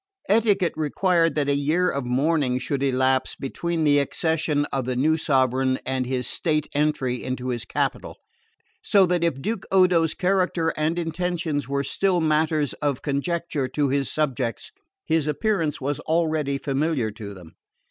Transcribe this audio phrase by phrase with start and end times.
[0.27, 5.15] Etiquette required that a year of mourning should elapse between the accession of the new
[5.15, 8.17] sovereign and his state entry into his capital;
[8.81, 14.11] so that if Duke Odo's character and intentions were still matter of conjecture to his
[14.11, 14.71] subjects,
[15.05, 17.53] his appearance was already familiar to them.